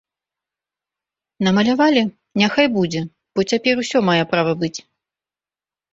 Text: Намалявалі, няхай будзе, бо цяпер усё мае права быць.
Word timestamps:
Намалявалі, 1.47 2.03
няхай 2.43 2.67
будзе, 2.79 3.01
бо 3.35 3.39
цяпер 3.55 3.73
усё 3.85 3.99
мае 4.11 4.21
права 4.33 4.53
быць. 4.65 4.77